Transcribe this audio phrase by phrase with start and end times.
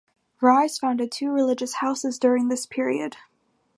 [0.41, 3.17] Rhys founded two religious houses during this period.